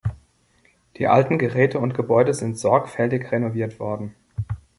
Die 0.97 1.05
alten 1.07 1.37
Geräte 1.37 1.77
und 1.77 1.93
Gebäude 1.93 2.33
sind 2.33 2.57
sorgfältig 2.57 3.31
renoviert 3.31 3.79
worden. 3.79 4.15